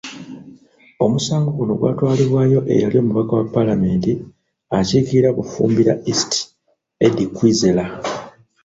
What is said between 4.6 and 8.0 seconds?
akiikirira Bufumbira East Eddie Kwizera.